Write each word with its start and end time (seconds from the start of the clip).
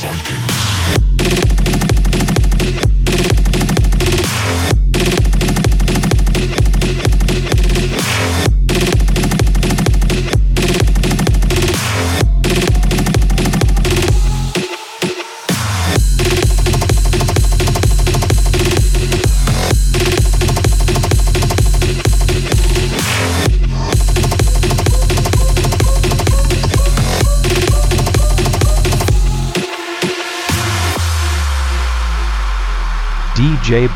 fucking 0.00 0.59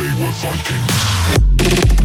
Best 0.00 1.99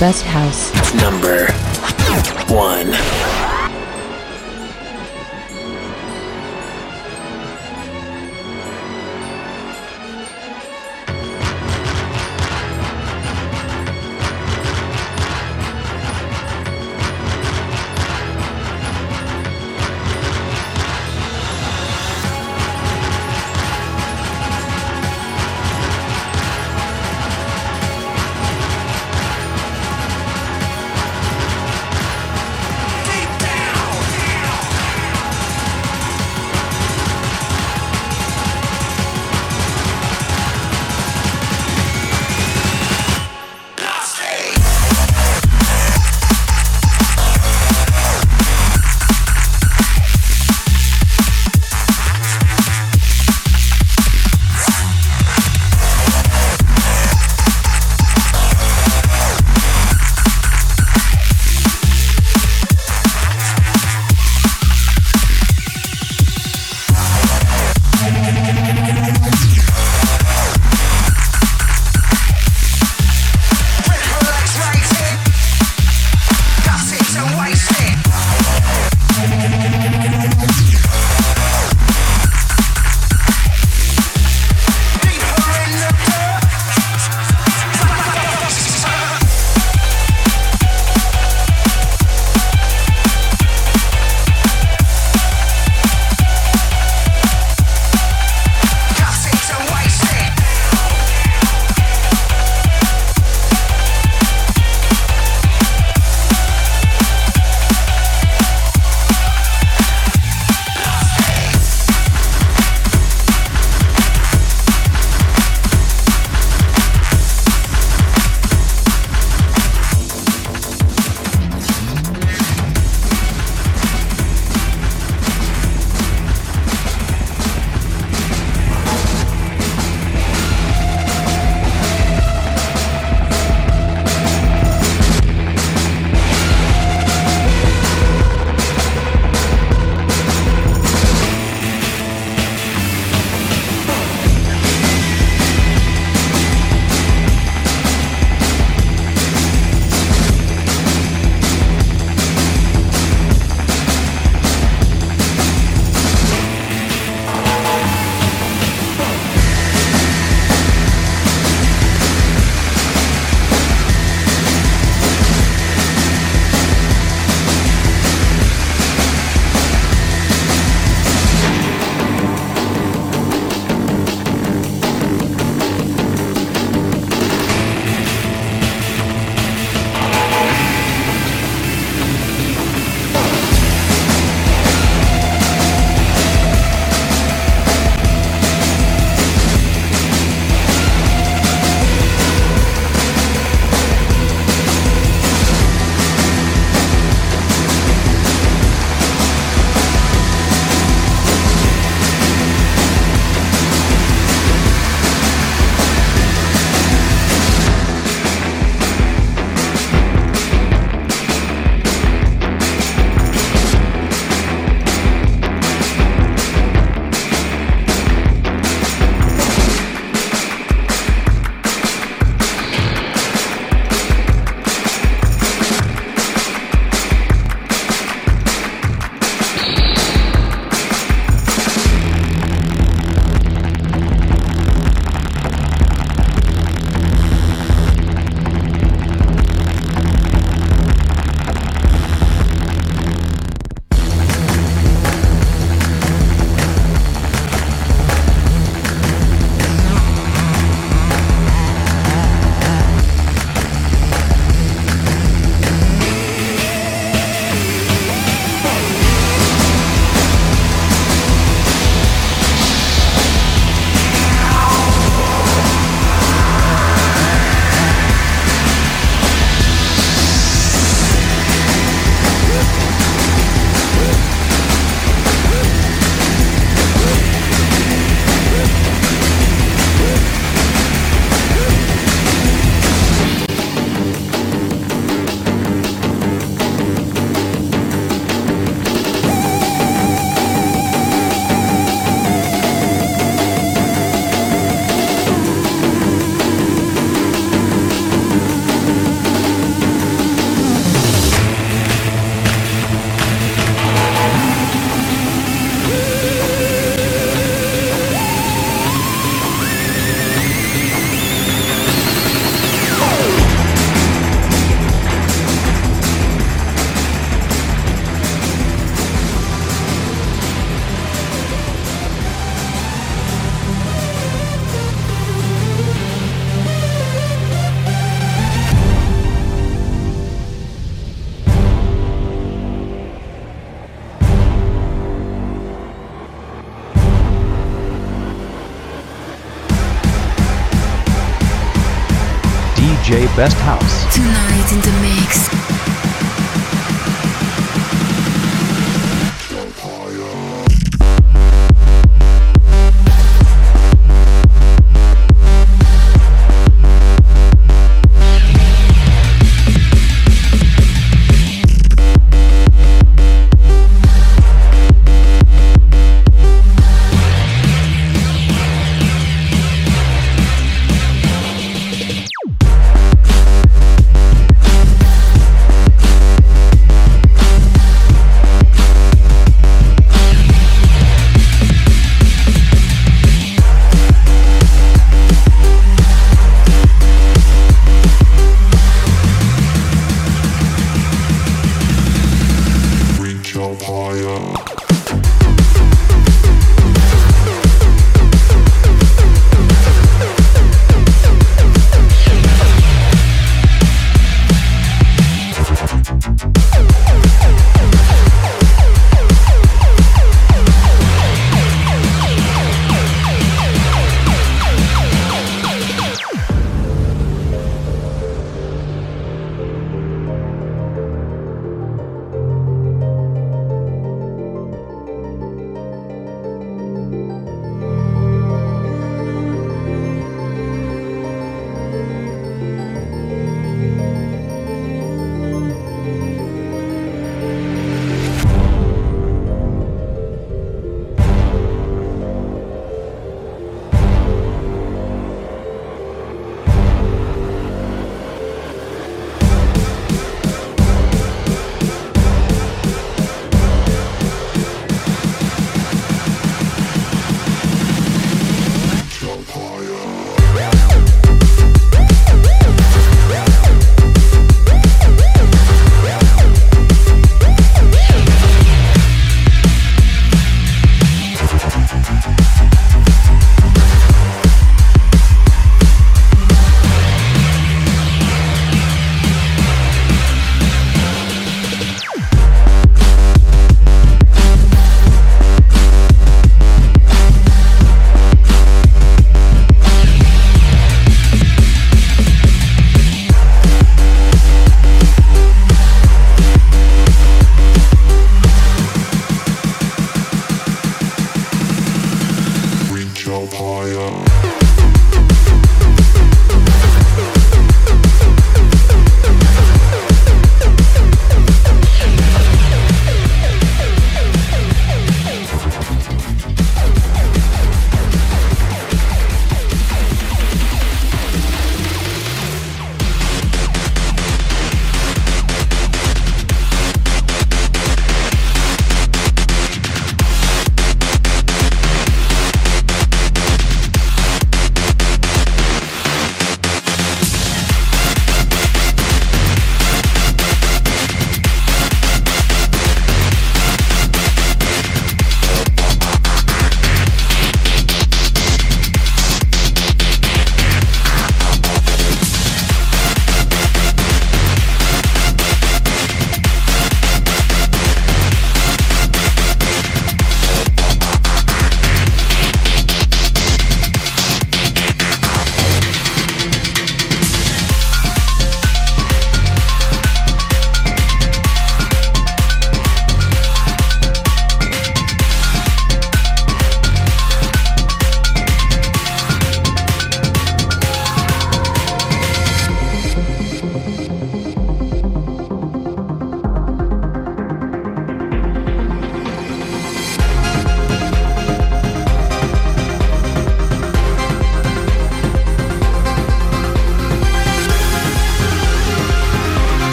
Best 0.00 0.24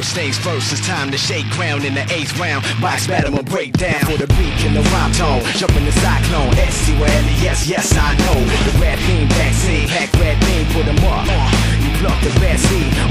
first 0.00 0.14
things 0.14 0.38
first, 0.38 0.72
it's 0.72 0.86
time 0.86 1.10
to 1.10 1.18
shake 1.18 1.46
ground 1.50 1.84
in 1.84 1.92
the 1.92 2.00
eighth 2.10 2.38
round. 2.38 2.64
Box 2.80 3.06
battle 3.06 3.36
and 3.38 3.46
break 3.50 3.72
down 3.74 4.00
for 4.00 4.16
the 4.16 4.26
beat 4.38 4.56
and 4.64 4.74
the 4.74 4.80
rhyme 4.90 5.12
tone. 5.12 5.42
Jump 5.56 5.76
in 5.76 5.84
the 5.84 5.92
cyclone, 5.92 6.54
S-C 6.56 6.94
yes, 7.44 7.68
yes, 7.68 7.92
I 7.94 8.16
know. 8.16 8.40
The 8.64 8.78
rap 8.80 8.98
beam 9.06 9.28
backseat, 9.28 9.88
pack 9.88 10.10
red 10.14 10.40
beam, 10.40 10.64
put 10.72 10.86
them 10.86 10.96
up. 11.04 11.39
The 12.00 12.08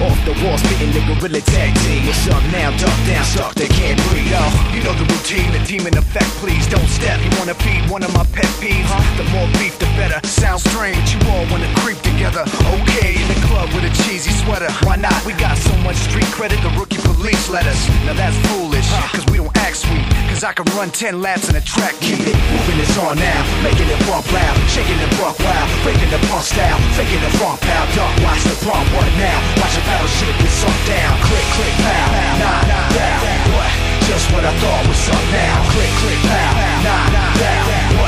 off 0.02 0.17
the 0.25 0.34
wall, 0.41 0.58
spitting 0.58 0.89
the 0.89 1.06
gorilla 1.06 1.41
tag 1.41 1.78
team. 1.86 2.08
What's 2.08 2.25
up 2.25 2.41
now? 2.49 2.73
Duck 2.82 2.97
down, 3.06 3.23
suck, 3.23 3.54
they 3.54 3.67
can't 3.67 4.02
breathe. 4.10 4.34
Yo, 4.34 4.41
you 4.73 4.82
know 4.82 4.97
the 4.97 5.06
routine, 5.06 5.52
the 5.54 5.62
demon 5.62 5.95
effect, 5.95 6.25
please 6.41 6.65
don't 6.65 6.89
step. 6.89 7.21
You 7.21 7.30
wanna 7.38 7.54
feed 7.54 7.86
one 7.88 8.02
of 8.02 8.12
my 8.15 8.25
pet 8.34 8.49
peeves? 8.58 8.89
Huh? 8.89 8.97
The 9.21 9.30
more 9.30 9.45
beef, 9.62 9.78
the 9.78 9.86
better. 9.93 10.17
Sounds 10.25 10.63
strange, 10.63 11.13
you 11.13 11.21
all 11.30 11.45
wanna 11.54 11.69
creep 11.86 12.02
together. 12.02 12.41
Okay, 12.82 13.13
in 13.21 13.28
the 13.30 13.39
club 13.45 13.69
with 13.78 13.86
a 13.86 13.93
cheesy 14.02 14.34
sweater. 14.41 14.71
Why 14.82 14.95
not? 14.95 15.13
We 15.23 15.34
got 15.34 15.58
so 15.58 15.75
much 15.86 15.97
street 15.97 16.32
credit, 16.34 16.58
the 16.65 16.73
rookie 16.73 16.97
police 17.06 17.47
let 17.47 17.67
us. 17.67 17.78
Now 18.10 18.17
that's 18.17 18.38
foolish, 18.49 18.89
cause 19.13 19.25
we 19.30 19.38
don't 19.38 19.56
act 19.58 19.78
sweet. 19.78 20.18
Cause 20.39 20.47
I 20.47 20.54
can 20.56 20.71
run 20.80 20.88
10 20.88 21.19
laps 21.19 21.52
in 21.52 21.58
a 21.58 21.60
track. 21.60 21.99
Keep 21.99 22.23
it 22.23 22.32
moving, 22.32 22.80
it's 22.80 22.95
on 22.95 23.19
now. 23.19 23.43
Making 23.60 23.91
it 23.91 23.99
bump 24.08 24.23
loud, 24.32 24.56
shaking 24.71 24.95
the 25.04 25.12
buck 25.19 25.36
wild, 25.43 25.67
breaking 25.84 26.08
the 26.15 26.21
punk 26.32 26.47
style, 26.47 26.80
faking 26.95 27.19
the 27.19 27.28
front 27.36 27.60
pow. 27.60 27.84
Duck, 27.91 28.08
watch 28.23 28.47
the 28.47 28.56
pump, 28.63 28.88
what 28.95 29.04
now? 29.19 29.36
Watch 29.60 29.75
the 29.75 29.84
battleship 29.84 30.32
get 30.39 30.47
sunk 30.47 30.80
down. 30.88 31.12
Click, 31.28 31.43
click, 31.60 31.75
pow, 31.84 32.39
nah, 32.39 32.63
down. 32.71 33.19
What? 33.52 33.67
Just 34.08 34.32
what 34.32 34.47
I 34.47 34.56
thought 34.63 34.88
was 34.88 35.10
up 35.12 35.25
now. 35.28 35.60
Click, 35.75 35.91
click, 36.08 36.19
pow, 36.23 36.88
nah, 36.88 37.36
down. 37.36 37.98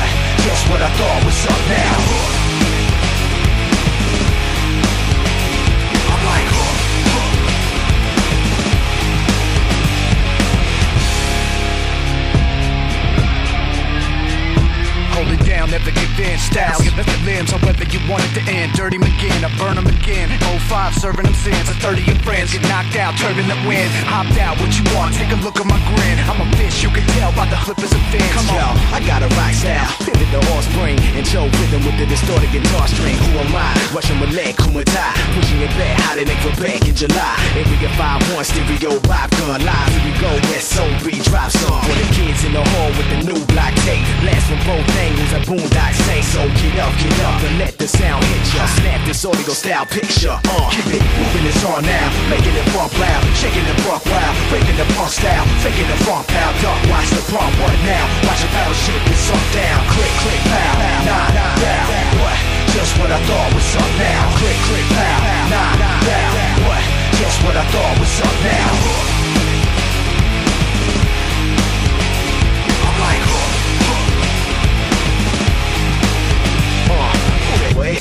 It 18.20 18.34
to 18.34 18.44
end. 18.52 18.74
Dirty 18.74 18.98
McGinn, 18.98 19.44
I 19.44 19.50
burn 19.58 19.76
them 19.76 19.88
again. 19.88 20.28
05, 20.68 20.96
serving 20.96 21.24
them 21.24 21.34
sins. 21.34 21.70
A 21.70 21.74
30 21.80 22.12
of 22.12 22.21
friends 22.32 22.56
get 22.56 22.64
knocked 22.72 22.96
out, 22.96 23.12
turbulent 23.20 23.60
wind. 23.68 23.92
Hopped 24.08 24.40
out, 24.40 24.56
what 24.64 24.72
you 24.80 24.88
want? 24.96 25.12
Take 25.20 25.36
a 25.36 25.40
look 25.44 25.60
at 25.60 25.68
my 25.68 25.76
grin. 25.92 26.16
I'm 26.32 26.40
a 26.40 26.48
bitch, 26.56 26.80
you 26.80 26.88
can 26.88 27.04
tell 27.20 27.36
by 27.36 27.44
the 27.52 27.60
flippers 27.68 27.92
and 27.92 28.04
fins. 28.08 28.32
Come 28.32 28.56
on, 28.56 28.80
I 28.96 29.04
got 29.04 29.20
a 29.20 29.30
rock 29.36 29.52
style. 29.52 29.92
Pivot 30.00 30.32
the 30.32 30.40
offspring 30.56 30.96
and 31.20 31.28
Joe 31.28 31.52
rhythm 31.60 31.84
with 31.84 32.00
the 32.00 32.08
distorted 32.08 32.48
guitar 32.56 32.88
string. 32.88 33.20
Who 33.28 33.44
am 33.44 33.52
I? 33.52 33.76
Russian 33.92 34.16
Malay, 34.24 34.56
Kumata. 34.56 35.12
Pushing 35.36 35.60
it 35.60 35.74
back, 35.76 36.00
hotter 36.08 36.24
than 36.24 36.40
Quebec 36.40 36.88
in 36.88 36.96
July. 36.96 37.36
Area 37.60 37.92
5-1, 38.00 38.48
stereo, 38.48 38.96
vibe 39.12 39.32
gun 39.36 39.60
live. 39.68 39.92
Here 39.92 40.04
we 40.08 40.14
go, 40.24 40.32
SOB 40.56 41.12
drop 41.28 41.52
song. 41.52 41.84
For 41.84 41.96
the 42.00 42.08
kids 42.16 42.48
in 42.48 42.56
the 42.56 42.64
hall 42.64 42.90
with 42.96 43.10
the 43.12 43.20
new 43.28 43.40
block 43.52 43.76
tape. 43.84 44.08
Blast 44.24 44.48
from 44.48 44.62
both 44.64 44.88
angles, 45.04 45.32
a 45.36 45.40
boondock 45.44 45.94
say 46.08 46.24
so. 46.24 46.48
Get 46.64 46.80
up, 46.80 46.96
get 46.96 47.20
up, 47.28 47.44
and 47.44 47.60
let 47.60 47.76
the 47.76 47.88
sound 47.88 48.24
hit 48.24 48.56
ya. 48.56 48.64
Snap 48.80 49.00
this 49.04 49.20
audio 49.26 49.52
style 49.52 49.86
picture. 49.86 50.40
Uh, 50.48 50.70
keep 50.72 50.96
it 50.96 51.04
moving, 51.20 51.46
it's 51.52 51.64
on 51.68 51.84
now. 51.84 52.21
Making 52.30 52.56
it 52.56 52.68
bump 52.76 52.94
loud, 53.00 53.24
shaking 53.36 53.66
the 53.66 53.76
buck 53.88 54.04
wild, 54.06 54.36
breaking 54.50 54.78
the 54.78 54.86
punk 54.94 55.10
style, 55.10 55.46
faking 55.64 55.88
the 55.88 55.98
front 56.06 56.28
pow. 56.28 56.52
Duck, 56.62 56.80
watch 56.92 57.10
the 57.10 57.24
pump, 57.32 57.52
what 57.60 57.74
now? 57.88 58.06
Watch 58.28 58.42
the 58.44 58.50
battle 58.54 58.76
shit 58.76 59.00
get 59.08 59.18
sunk 59.18 59.46
down. 59.56 59.80
Click, 59.92 60.14
click, 60.22 60.42
pow, 60.48 60.74
nah, 61.08 61.32
down. 61.60 61.88
What? 62.22 62.38
Just 62.76 62.94
what 63.00 63.12
I 63.12 63.20
thought 63.26 63.50
was 63.54 63.76
up 63.76 63.92
now. 64.00 64.22
Click, 64.40 64.60
click, 64.68 64.88
pow, 64.96 65.18
nah, 65.50 65.74
down. 66.06 66.32
What? 66.68 66.84
Just 67.20 67.38
what 67.44 67.56
I 67.58 67.66
thought 67.72 67.96
was 68.00 68.16
up 68.22 68.36
now. 68.44 69.21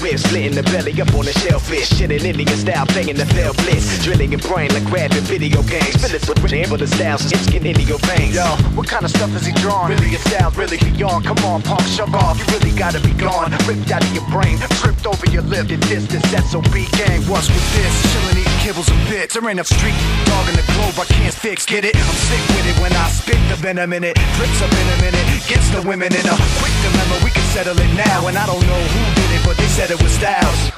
Ribs 0.01 0.25
splitting 0.25 0.55
the 0.55 0.63
belly 0.65 0.97
up 1.01 1.13
on 1.15 1.25
the 1.25 1.33
shellfish. 1.33 1.89
Shit 1.89 2.11
in 2.11 2.25
Indian 2.25 2.57
style, 2.57 2.87
playing 2.87 3.17
the 3.17 3.27
fell 3.27 3.53
blitz. 3.53 4.03
Drilling 4.03 4.33
your 4.33 4.41
brain 4.41 4.73
like 4.73 4.85
grabbing 4.87 5.25
video 5.29 5.63
games. 5.69 6.01
Fill 6.01 6.17
it 6.17 6.25
with 6.29 6.41
rich 6.43 6.69
the 6.69 6.87
styles 6.87 7.25
is 7.29 7.47
getting 7.47 7.77
into 7.77 7.83
your 7.85 8.01
veins. 8.09 8.35
Yo, 8.35 8.45
what 8.73 8.89
kind 8.89 9.05
of 9.05 9.11
stuff 9.11 9.29
is 9.37 9.45
he 9.45 9.53
drawing? 9.61 9.93
Really, 9.93 10.17
your 10.17 10.25
style 10.25 10.51
really 10.57 10.79
beyond. 10.79 11.27
Come 11.27 11.39
on, 11.45 11.61
punk, 11.61 11.85
shove 11.85 12.15
off. 12.15 12.41
You 12.41 12.47
really 12.57 12.73
gotta 12.79 13.01
be 13.01 13.13
gone. 13.21 13.53
Ripped 13.69 13.93
out 13.93 14.01
of 14.03 14.13
your 14.17 14.25
brain, 14.33 14.57
tripped 14.81 15.07
over 15.07 15.27
your 15.29 15.43
lip. 15.43 15.69
The 15.69 15.77
distance, 15.77 16.25
that's 16.33 16.55
OB 16.55 16.73
gang. 16.97 17.21
What's 17.29 17.53
with 17.53 17.69
this? 17.77 17.93
Chillin', 18.09 18.41
eating 18.41 18.61
kibbles 18.65 18.89
and 18.89 19.03
bits. 19.13 19.35
There 19.35 19.45
ain't 19.45 19.61
a 19.61 19.65
street 19.65 19.97
dog 20.25 20.49
in 20.49 20.57
the 20.57 20.65
globe 20.73 20.97
I 20.97 21.05
can't 21.05 21.35
fix. 21.35 21.67
Get 21.67 21.85
it? 21.85 21.95
I'm 21.95 22.17
sick 22.29 22.41
with 22.57 22.67
it 22.73 22.77
when 22.81 22.93
I 22.97 23.09
spit 23.13 23.41
the 23.53 23.57
venom 23.61 23.93
in 23.93 24.05
it. 24.05 24.17
Drips 24.41 24.61
up 24.65 24.73
in 24.73 24.87
a 24.89 24.97
minute. 25.05 25.25
Gets 25.45 25.69
the 25.77 25.83
women 25.85 26.09
in 26.09 26.25
a 26.25 26.37
quick 26.65 26.75
dilemma. 26.81 27.21
We 27.21 27.31
can 27.31 27.45
settle 27.53 27.77
it 27.77 27.93
now. 27.93 28.27
And 28.29 28.39
I 28.39 28.47
don't 28.47 28.65
know 28.65 28.83
who 28.95 29.03
did 29.21 29.31
it, 29.37 29.40
but 29.51 29.57
they 29.57 29.67
said 29.67 29.91
it 29.91 30.01
was 30.01 30.13
Styles. 30.13 30.71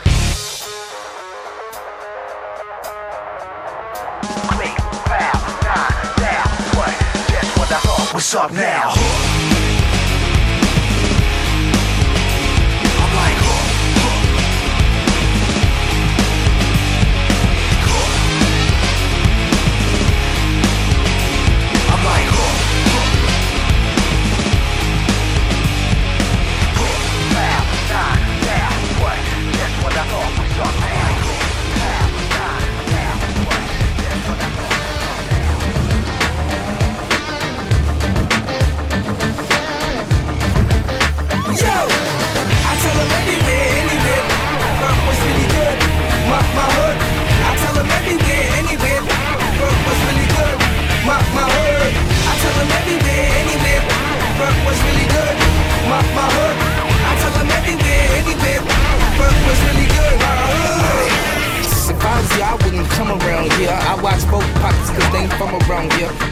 Click, 4.48 4.76
pow, 5.04 5.36
nah, 5.66 5.90
down. 6.16 6.48
What? 6.78 6.88
Guess 7.28 7.58
what 7.58 7.70
I 7.70 7.80
thought? 7.80 8.14
What's 8.14 8.34
up 8.34 8.50
now? 8.52 9.41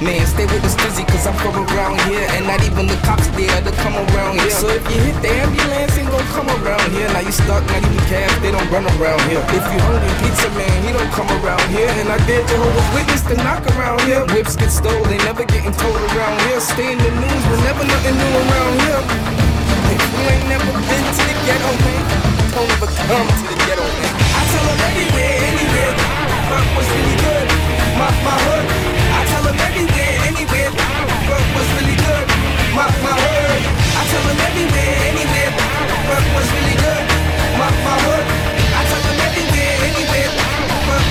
Man, 0.01 0.25
stay 0.25 0.49
with 0.49 0.65
the 0.65 0.73
stizzy 0.73 1.05
cause 1.05 1.29
I'm 1.29 1.37
from 1.45 1.61
around 1.61 2.01
here. 2.09 2.25
And 2.33 2.49
not 2.49 2.65
even 2.65 2.89
the 2.89 2.97
cops 3.05 3.29
there 3.37 3.53
to 3.61 3.73
come 3.85 3.93
around 3.93 4.41
here. 4.41 4.49
So 4.49 4.73
if 4.73 4.81
you 4.89 4.97
hit 4.97 5.13
the 5.21 5.29
ambulance, 5.29 5.93
ain't 5.93 6.09
gon' 6.09 6.25
come 6.33 6.49
around 6.57 6.89
here. 6.97 7.05
Now 7.13 7.21
you 7.21 7.29
stuck, 7.29 7.61
not 7.69 7.85
even 7.85 8.01
cash, 8.09 8.33
they 8.41 8.49
don't 8.49 8.65
run 8.73 8.89
around 8.97 9.21
here. 9.29 9.45
If 9.53 9.61
you 9.69 9.77
hungry 9.85 10.09
pizza 10.25 10.49
man, 10.57 10.73
he 10.89 10.97
don't 10.97 11.13
come 11.13 11.29
around 11.45 11.61
here. 11.69 11.93
And 12.01 12.09
I 12.09 12.17
dare 12.25 12.41
Jehovah's 12.49 12.89
Witness 12.97 13.21
to 13.29 13.37
knock 13.45 13.61
around 13.77 14.01
here. 14.09 14.25
Whips 14.33 14.57
get 14.57 14.73
stolen, 14.73 15.05
they 15.05 15.21
never 15.21 15.45
getting 15.45 15.77
told 15.77 16.01
around 16.17 16.41
here. 16.49 16.65
Stay 16.65 16.97
in 16.97 16.99
the 16.99 17.13
news, 17.21 17.43
but 17.53 17.61
never 17.61 17.85
nothing 17.85 18.17
new 18.17 18.33
around 18.41 18.75
here. 18.81 19.05
You 19.05 20.25
ain't 20.33 20.49
never 20.49 20.73
been 20.81 21.05
to 21.13 21.23
the 21.29 21.37
ghetto, 21.45 21.73
man, 21.77 22.03
don't 22.57 22.73
ever 22.73 22.89
come 22.89 23.29
to 23.29 23.45
the 23.53 23.57
ghetto, 23.69 23.85
man. 23.85 24.13
I 24.17 24.41
tell 24.49 24.65
them 24.65 24.81
everywhere, 24.81 25.37
anywhere. 25.45 25.93
Fuck 26.49 26.67
what's 26.73 26.89
really 26.89 27.17
good. 27.21 27.47
My, 28.01 28.09
my 28.25 28.37
hood. 28.49 29.00
Anywhere. 30.41 30.71
What's 31.55 31.71
really 31.77 31.97
good. 31.97 32.27
My, 32.73 32.89
my. 33.05 33.13
I 33.13 34.03
tell 34.09 34.25
everywhere, 34.41 34.97
anywhere. 35.13 35.53
What's 36.33 36.51
really 36.57 36.77
good. 36.81 37.05
My, 37.61 37.69
my. 37.85 38.25
I 38.73 38.83
everywhere, 39.21 39.77
anywhere. 39.85 40.31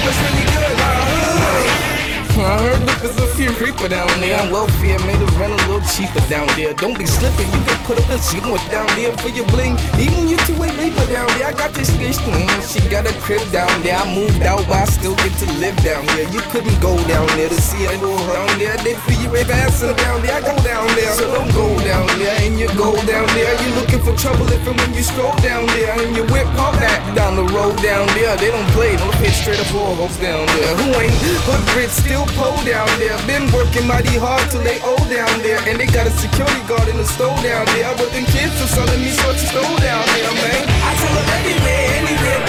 What's 0.03 0.19
really 0.25 0.45
good. 0.49 0.73
My 0.81 0.89
hood. 1.09 1.98
I 2.39 2.55
heard 2.63 2.81
there's 3.03 3.17
a 3.19 3.27
few 3.35 3.51
reaper 3.59 3.87
down 3.87 4.07
there. 4.19 4.39
I'm 4.39 4.51
welfare 4.51 4.99
made 5.03 5.19
it 5.19 5.31
run 5.35 5.51
a 5.51 5.59
little 5.67 5.83
cheaper 5.91 6.23
down 6.29 6.47
there. 6.55 6.73
Don't 6.73 6.97
be 6.97 7.05
slipping, 7.05 7.47
you 7.51 7.61
can 7.67 7.79
put 7.83 7.99
up 7.99 8.09
a 8.09 8.17
sequence 8.17 8.63
down 8.69 8.87
there 8.95 9.11
for 9.17 9.29
your 9.29 9.45
bling. 9.51 9.75
Even 9.99 10.27
you 10.27 10.37
two-way 10.47 10.71
reaper 10.79 11.05
down 11.11 11.27
there. 11.35 11.47
I 11.47 11.53
got 11.53 11.73
this 11.73 11.91
bitch, 11.99 12.19
she 12.67 12.79
got 12.89 13.05
a 13.05 13.13
crib 13.19 13.43
down 13.51 13.71
there. 13.83 13.95
I 13.95 14.05
moved 14.15 14.41
out, 14.43 14.63
but 14.67 14.83
I 14.83 14.85
still 14.85 15.15
get 15.15 15.33
to 15.43 15.47
live 15.59 15.75
down 15.83 16.07
here. 16.15 16.27
You 16.29 16.41
couldn't 16.51 16.79
go 16.79 16.95
down 17.07 17.27
there 17.35 17.49
to 17.49 17.59
see 17.59 17.85
a 17.85 17.91
little 17.99 18.17
down 18.31 18.59
there. 18.59 18.77
They 18.77 18.95
feel 19.03 19.19
you 19.19 19.35
if 19.35 19.49
answer 19.49 19.93
down 19.93 20.21
there. 20.23 20.35
I 20.35 20.41
go 20.41 20.55
down 20.63 20.87
there, 20.95 21.13
so 21.13 21.27
don't 21.33 21.51
go 21.51 21.67
down 21.83 22.07
there. 22.19 22.35
And 22.39 22.59
you 22.59 22.67
go 22.79 22.95
down 23.03 23.27
there, 23.35 23.51
you 23.63 23.69
looking 23.75 23.99
for 23.99 24.15
trouble 24.15 24.47
if 24.47 24.65
and 24.67 24.77
when 24.79 24.93
you 24.93 25.03
stroll 25.03 25.35
down 25.43 25.65
there 25.67 25.91
and 25.99 26.15
you 26.15 26.23
whip 26.31 26.47
all 26.55 26.71
that 26.79 26.99
down 27.15 27.35
the 27.35 27.47
road. 27.53 27.75
down 27.81 28.07
there. 28.15 28.35
They 28.37 28.51
don't 28.51 28.69
play, 28.71 28.95
don't 28.97 29.13
pitch 29.21 29.33
straight 29.41 29.59
up 29.59 29.73
all 29.73 30.07
down 30.21 30.45
there. 30.45 30.73
Who 30.77 30.87
ain't 30.99 31.13
hood 31.45 31.63
rich, 31.75 31.89
still 31.89 32.25
pole 32.35 32.57
down 32.65 32.89
there. 32.99 33.17
Been 33.25 33.45
working 33.51 33.87
mighty 33.87 34.17
hard 34.17 34.43
till 34.51 34.61
they 34.61 34.81
old 34.81 35.05
down 35.09 35.31
there. 35.41 35.59
And 35.69 35.79
they 35.79 35.87
got 35.87 36.07
a 36.07 36.13
security 36.13 36.61
guard 36.67 36.87
in 36.89 36.97
the 36.97 37.05
store 37.05 37.35
down 37.41 37.65
there. 37.73 37.89
But 37.95 38.11
them 38.11 38.25
kids 38.29 38.55
are 38.61 38.71
selling 38.71 39.01
me 39.01 39.11
sorts 39.13 39.43
of 39.43 39.49
stole 39.49 39.77
down 39.79 40.03
there, 40.13 40.33
man. 40.33 40.61
I 40.83 40.91
tell 40.99 41.13
them 41.15 41.27
everywhere, 41.37 41.85
anywhere. 42.03 42.41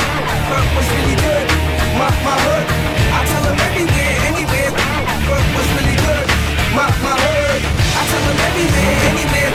Fuck 0.50 0.66
was 0.76 0.88
really 0.90 1.16
good. 1.16 1.46
My, 1.96 2.10
my 2.26 2.36
hood. 2.44 2.66
I 3.14 3.20
tell 3.28 3.42
them 3.44 3.58
everywhere, 3.60 4.16
anywhere. 4.28 4.70
Fuck 5.28 5.46
was 5.56 5.68
really 5.76 5.96
good. 5.96 6.26
My, 6.76 6.86
my 7.04 7.14
hood. 7.14 7.60
I 7.60 8.02
tell 8.10 8.22
them 8.26 8.38
everywhere, 8.48 8.96
anywhere. 9.14 9.50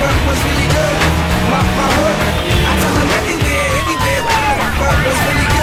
Fuck 0.00 0.18
was 0.28 0.40
really 0.42 0.68
good. 0.72 0.98
My, 1.52 1.60
my 1.78 1.86
hood. 1.96 2.18
I 2.68 2.72
tell 2.80 2.94
them 2.98 3.10
everywhere, 3.18 3.68
anywhere. 3.80 4.22
Fuck 4.80 4.98
was 5.06 5.18
really 5.28 5.48
good. 5.52 5.61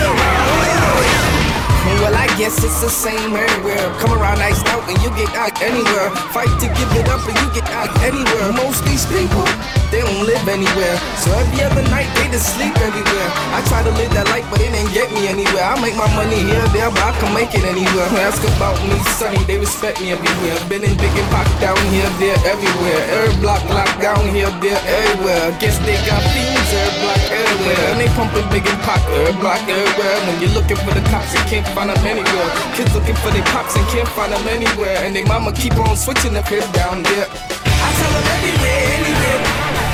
Well, 1.99 2.15
I 2.15 2.31
guess 2.39 2.63
it's 2.63 2.79
the 2.79 2.87
same 2.87 3.35
everywhere. 3.35 3.83
Come 3.99 4.15
around 4.15 4.39
iced 4.39 4.63
out 4.71 4.87
and 4.87 4.95
you 5.03 5.11
get 5.19 5.35
out 5.35 5.51
anywhere. 5.59 6.07
Fight 6.31 6.47
to 6.63 6.67
give 6.71 6.91
it 6.95 7.11
up 7.11 7.19
and 7.27 7.35
you 7.35 7.47
get 7.51 7.67
out 7.75 7.91
anywhere. 7.99 8.55
Most 8.55 8.87
these 8.87 9.03
people, 9.11 9.43
they 9.91 9.99
don't 9.99 10.23
live 10.23 10.47
anywhere. 10.47 10.95
So 11.19 11.27
every 11.35 11.59
other 11.59 11.83
night 11.91 12.07
they 12.15 12.31
just 12.31 12.55
sleep 12.55 12.71
everywhere. 12.79 13.29
I 13.51 13.59
try 13.67 13.83
to 13.83 13.91
live 13.99 14.15
that 14.15 14.31
life, 14.31 14.47
but 14.47 14.63
it 14.63 14.71
ain't 14.71 14.87
get 14.95 15.11
me 15.11 15.27
anywhere. 15.27 15.59
I 15.59 15.75
make 15.83 15.99
my 15.99 16.07
money 16.15 16.39
here, 16.39 16.63
there, 16.71 16.87
but 16.87 17.03
I 17.03 17.11
can 17.19 17.35
make 17.35 17.51
it 17.51 17.67
anywhere. 17.67 18.07
Ask 18.23 18.39
about 18.55 18.79
me, 18.87 18.95
sonny, 19.19 19.43
they 19.43 19.59
respect 19.59 19.99
me 19.99 20.15
everywhere. 20.15 20.55
Been 20.71 20.87
in 20.87 20.95
big 20.95 21.11
and 21.11 21.27
pop 21.35 21.51
down 21.59 21.75
here, 21.91 22.07
there, 22.15 22.39
everywhere. 22.47 23.01
Every 23.11 23.35
block 23.43 23.59
locked 23.75 23.99
down 23.99 24.23
here, 24.31 24.47
there, 24.63 24.79
everywhere. 24.87 25.51
Guess 25.59 25.75
they 25.83 25.99
got 26.07 26.23
fiends 26.31 26.71
every 26.71 26.95
block 27.03 27.21
everywhere. 27.27 27.83
And 27.91 27.99
they 27.99 28.09
pumping 28.15 28.47
big 28.55 28.63
and 28.63 28.79
pop 28.87 29.03
every 29.11 29.35
block 29.43 29.59
everywhere. 29.67 30.15
When 30.31 30.39
you're 30.39 30.55
looking 30.55 30.79
for 30.79 30.95
the 30.95 31.03
cops, 31.11 31.35
you 31.35 31.43
can't 31.51 31.67
find 31.75 31.88
them 31.95 32.05
anywhere. 32.05 32.49
Kids 32.75 32.93
looking 32.93 33.15
for 33.15 33.31
their 33.31 33.43
pops 33.49 33.75
and 33.75 33.85
can't 33.89 34.07
find 34.09 34.31
them 34.31 34.45
anywhere. 34.47 34.97
And 35.01 35.15
they 35.15 35.23
mama 35.23 35.51
keep 35.53 35.75
on 35.77 35.95
switching 35.97 36.33
the 36.33 36.41
down 36.73 37.03
there. 37.03 37.27
I 37.29 37.89
tell 37.97 38.11
them 38.13 38.27
everywhere, 38.37 38.83
anywhere. 38.99 39.39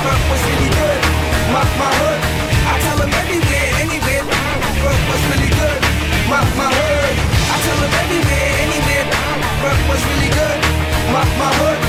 Fuck 0.04 0.22
was 0.28 0.42
really 0.46 0.70
good. 0.76 1.00
My, 1.54 1.64
my 1.80 1.90
hood. 2.00 2.20
I 2.66 2.74
tell 2.84 2.98
them 3.00 3.12
everywhere, 3.12 3.70
anywhere. 3.80 4.24
Fuck 4.82 5.00
was 5.08 5.22
really 5.30 5.50
good. 5.56 5.80
My, 6.28 6.40
my 6.58 6.68
hood. 6.68 7.16
I 7.52 7.56
tell 7.64 7.78
them 7.80 7.94
everywhere, 8.02 8.50
anywhere. 8.66 9.04
Fuck 9.62 9.80
was 9.88 10.02
really 10.10 10.30
good. 10.36 10.58
My, 11.12 11.24
my 11.40 11.50
hood. 11.60 11.80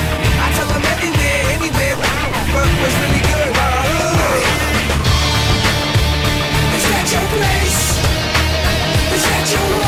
Anywhere. 1.48 1.96
My 1.96 3.68
hood. 3.84 4.44
Is 6.76 6.84
that 6.90 7.06
your 7.12 7.26
place? 7.34 7.82
Is 9.14 9.24
that 9.24 9.46
your 9.52 9.87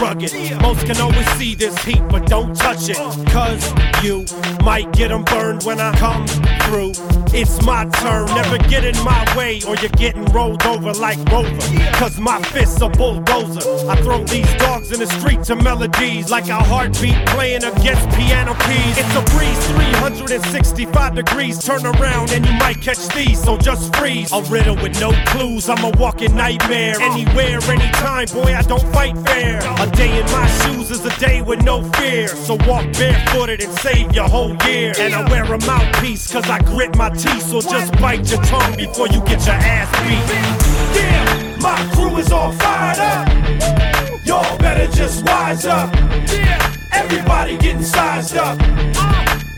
rugged. 0.00 0.32
Most 0.62 0.86
can 0.86 1.00
always 1.00 1.28
see 1.32 1.54
this 1.54 1.76
heat, 1.84 2.02
but 2.08 2.26
don't 2.26 2.54
touch 2.54 2.88
it. 2.88 2.96
Cause 3.28 3.72
you 4.02 4.24
might 4.68 4.92
get 4.92 5.10
'em 5.10 5.24
burned 5.24 5.62
when 5.64 5.80
I 5.80 5.92
come 5.96 6.26
through. 6.64 6.92
It's 7.32 7.62
my 7.62 7.86
turn, 8.02 8.26
never 8.34 8.58
get 8.72 8.84
in 8.84 8.96
my 9.02 9.22
way, 9.36 9.60
or 9.66 9.74
you're 9.76 9.96
getting 10.04 10.26
rolled 10.26 10.62
over 10.66 10.92
like 10.92 11.18
Rover. 11.32 11.56
Cause 11.92 12.18
my 12.18 12.38
fists 12.54 12.82
are 12.82 12.90
bulldozer. 12.90 13.64
I 13.88 13.96
throw 14.02 14.24
these 14.24 14.52
dogs 14.54 14.92
in 14.92 15.00
the 15.00 15.06
street 15.18 15.42
to 15.44 15.56
melodies 15.56 16.30
like 16.30 16.48
a 16.48 16.60
heartbeat 16.70 17.18
playing 17.26 17.64
against 17.64 18.04
piano 18.10 18.54
keys. 18.66 18.96
It's 19.02 19.14
a 19.22 19.24
breeze, 19.34 19.60
365 19.68 21.14
degrees. 21.14 21.58
Turn 21.64 21.84
around 21.86 22.32
and 22.32 22.44
you 22.44 22.52
might 22.64 22.80
catch 22.82 23.08
these, 23.08 23.42
so 23.42 23.56
just 23.56 23.94
freeze. 23.96 24.32
A 24.32 24.42
riddle 24.42 24.76
with 24.76 25.00
no 25.00 25.12
clues, 25.30 25.68
I'm 25.68 25.84
a 25.84 25.90
walking 25.98 26.34
nightmare. 26.36 26.96
Anywhere, 27.00 27.58
anytime, 27.70 28.26
boy, 28.32 28.54
I 28.54 28.62
don't 28.62 28.86
fight 28.92 29.16
fair. 29.28 29.58
A 29.84 29.86
day 30.02 30.12
in 30.20 30.26
my 30.32 30.46
shoes 30.60 30.90
is 30.90 31.04
a 31.04 31.14
day 31.18 31.40
with 31.42 31.62
no 31.62 31.82
fear. 31.98 32.28
So 32.28 32.54
walk 32.66 32.84
barefooted 32.92 33.60
and 33.62 33.72
save 33.78 34.14
your 34.14 34.28
whole 34.28 34.57
And 34.60 35.14
I 35.14 35.30
wear 35.30 35.44
a 35.44 35.58
mouthpiece 35.66 36.30
cause 36.32 36.48
I 36.48 36.60
grit 36.60 36.96
my 36.96 37.10
teeth. 37.10 37.42
So 37.42 37.60
just 37.60 37.92
bite 38.00 38.30
your 38.30 38.42
tongue 38.42 38.76
before 38.76 39.08
you 39.08 39.20
get 39.22 39.44
your 39.46 39.54
ass 39.54 39.90
beat. 40.02 41.00
Yeah, 41.00 41.56
my 41.60 41.76
crew 41.94 42.16
is 42.18 42.30
all 42.32 42.52
fired 42.52 42.98
up. 42.98 44.26
Y'all 44.26 44.58
better 44.58 44.90
just 44.92 45.24
wise 45.24 45.64
up. 45.66 45.92
Yeah, 45.94 46.76
everybody 46.92 47.56
getting 47.58 47.82
sized 47.82 48.36
up. 48.36 48.58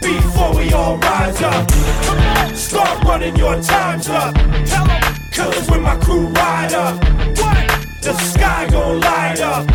Before 0.01 0.57
we 0.57 0.73
all 0.73 0.97
rise 0.99 1.43
up, 1.43 1.71
start 2.55 3.03
running 3.05 3.37
your 3.37 3.61
times 3.61 4.09
up. 4.09 4.35
Cause 5.33 5.71
when 5.71 5.83
my 5.83 5.97
crew 5.97 6.27
ride 6.29 6.73
up, 6.73 7.01
the 8.03 8.15
sky 8.15 8.69
gon' 8.71 9.01
light 9.01 9.41
up. 9.41 9.69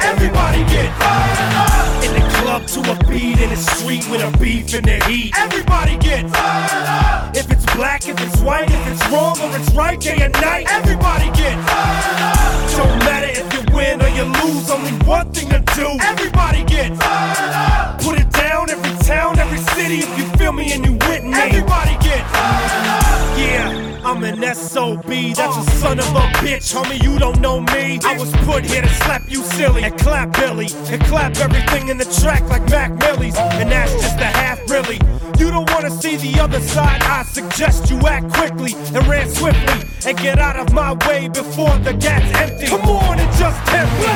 Everybody 0.00 0.64
get 0.64 0.98
fired 0.98 2.18
up. 2.18 2.21
Club 2.52 2.66
to 2.66 2.80
a 2.80 3.08
beat, 3.08 3.40
in 3.40 3.48
the 3.48 3.56
street 3.56 4.06
with 4.10 4.20
a 4.20 4.38
beef 4.38 4.74
in 4.74 4.84
the 4.84 5.02
heat. 5.06 5.32
Everybody 5.38 5.96
get 5.96 6.28
fired 6.28 6.86
up. 6.86 7.34
If 7.34 7.50
it's 7.50 7.61
black, 7.76 8.08
if 8.08 8.20
it's 8.20 8.40
white, 8.40 8.70
if 8.70 8.86
it's 8.86 9.06
wrong 9.10 9.38
or 9.40 9.56
it's 9.56 9.70
right, 9.72 10.00
day 10.00 10.18
and 10.20 10.32
night. 10.34 10.66
Everybody 10.68 11.26
get 11.36 11.56
up. 11.68 12.76
Don't 12.76 12.98
matter 13.00 13.28
if 13.28 13.52
you 13.52 13.74
win 13.74 14.02
or 14.02 14.08
you 14.08 14.24
lose, 14.24 14.70
only 14.70 14.92
one 15.06 15.30
thing 15.32 15.48
to 15.50 15.60
do. 15.74 15.88
Everybody 16.00 16.64
get 16.64 16.92
up. 17.02 18.00
Put 18.00 18.18
it 18.18 18.30
down, 18.30 18.70
every 18.70 18.96
town, 19.04 19.38
every 19.38 19.58
city, 19.58 19.98
if 19.98 20.18
you 20.18 20.24
feel 20.36 20.52
me 20.52 20.72
and 20.72 20.84
you 20.84 20.92
with 20.92 21.24
me. 21.24 21.34
Everybody 21.34 21.96
get 22.02 22.24
up. 22.34 23.38
Yeah. 23.38 23.92
I'm 24.04 24.24
an 24.24 24.42
SOB, 24.54 25.06
that's 25.06 25.56
a 25.56 25.70
son 25.78 26.00
of 26.00 26.08
a 26.08 26.26
bitch, 26.42 26.74
homie. 26.74 27.00
You 27.02 27.20
don't 27.20 27.40
know 27.40 27.60
me. 27.60 28.00
I 28.04 28.16
was 28.18 28.32
put 28.44 28.64
here 28.64 28.82
to 28.82 28.88
slap 28.88 29.22
you 29.28 29.42
silly 29.42 29.84
and 29.84 29.96
clap 29.96 30.32
Billy 30.32 30.68
and 30.90 31.00
clap 31.04 31.36
everything 31.36 31.88
in 31.88 31.98
the 31.98 32.04
track 32.20 32.42
like 32.48 32.68
Mac 32.68 32.90
Millie's, 32.98 33.36
and 33.36 33.70
that's 33.70 33.92
just 33.92 34.18
the 34.18 34.24
half 34.24 34.58
really. 34.68 34.98
You 35.42 35.50
don't 35.50 35.68
wanna 35.72 35.90
see 35.90 36.14
the 36.14 36.38
other 36.40 36.60
side. 36.60 37.02
I 37.02 37.24
suggest 37.24 37.90
you 37.90 37.98
act 38.06 38.32
quickly 38.32 38.74
and 38.94 39.04
ran 39.08 39.28
swiftly 39.28 39.80
and 40.06 40.16
get 40.16 40.38
out 40.38 40.56
of 40.56 40.72
my 40.72 40.92
way 41.08 41.26
before 41.26 41.76
the 41.78 41.94
gas 41.94 42.22
empty. 42.36 42.66
Come 42.68 42.82
on 42.82 43.18
and 43.18 43.36
just 43.36 43.58
tempt 43.66 43.92
me. 43.98 44.06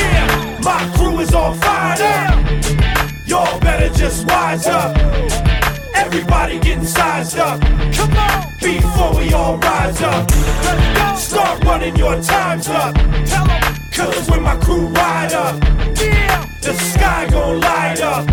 Yeah, 0.00 0.60
my 0.62 0.80
crew 0.94 1.18
is 1.18 1.34
on 1.34 1.58
fire. 1.58 1.98
Y'all 3.26 3.58
better 3.58 3.92
just 3.98 4.28
wise 4.28 4.68
up. 4.68 4.96
Everybody 5.96 6.60
getting 6.60 6.86
sized 6.86 7.36
up. 7.36 7.60
Come 7.60 8.16
on. 8.16 8.46
Before 8.62 9.12
we 9.16 9.32
all 9.32 9.56
rise 9.58 10.00
up. 10.02 10.30
Start 11.18 11.64
running 11.64 11.96
your 11.96 12.22
times 12.22 12.68
up. 12.68 12.94
Tell 13.26 13.50
'em. 13.50 13.79
Cause 14.00 14.30
when 14.30 14.42
my 14.42 14.56
crew 14.56 14.86
ride 14.88 15.32
up, 15.32 15.62
yeah, 16.00 16.46
the 16.62 16.72
sky 16.72 17.28
gon' 17.30 17.60
light 17.60 18.00
up. 18.00 18.26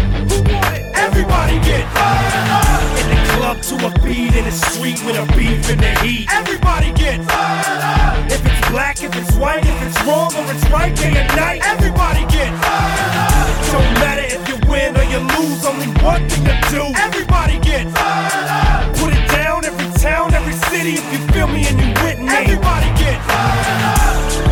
Everybody 0.95 1.59
get 1.59 1.83
fired 1.93 2.49
up. 2.55 2.71
In 2.99 3.07
the 3.11 3.19
club 3.33 3.61
to 3.63 3.75
a 3.87 3.91
beat, 4.03 4.33
in 4.33 4.45
the 4.45 4.51
street 4.51 5.03
with 5.05 5.17
a 5.17 5.25
beef 5.35 5.69
in 5.69 5.79
the 5.79 5.91
heat. 5.99 6.27
Everybody 6.31 6.93
get 6.93 7.23
fired 7.25 7.83
up. 7.83 8.31
If 8.31 8.45
it's 8.45 8.69
black, 8.71 9.03
if 9.03 9.13
it's 9.15 9.35
white, 9.35 9.65
if 9.65 9.81
it's 9.83 9.99
wrong 10.07 10.33
or 10.35 10.51
it's 10.51 10.63
right, 10.69 10.95
day 10.95 11.13
and 11.15 11.35
night. 11.35 11.61
Everybody 11.63 12.21
get 12.31 12.51
fired 12.63 13.15
up. 13.27 13.71
Don't 13.71 13.93
matter 13.99 14.23
if 14.23 14.47
you 14.47 14.55
win 14.71 14.95
or 14.95 15.03
you 15.03 15.19
lose, 15.35 15.65
only 15.65 15.87
one 16.01 16.27
thing 16.29 16.45
to 16.45 16.55
do. 16.71 16.83
Everybody 16.95 17.59
get 17.59 17.91
fired 17.91 18.47
up. 18.49 18.95
Put 18.95 19.13
it 19.13 19.27
down, 19.29 19.65
every 19.65 19.91
town, 19.99 20.33
every 20.33 20.53
city, 20.71 20.95
if 20.95 21.05
you 21.11 21.19
feel 21.33 21.47
me 21.47 21.67
and 21.67 21.77
you 21.79 21.89
with 22.03 22.19
me. 22.19 22.31
Everybody 22.31 22.87
get 23.03 23.21
fired 23.23 23.83
up. 23.83 24.46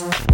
Thank 0.00 0.20
you. 0.20 0.29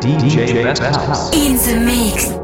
DJ 0.00 0.62
Best 0.62 0.82
House. 0.82 1.30
In 1.34 1.56
the 1.56 1.84
mix. 1.84 2.39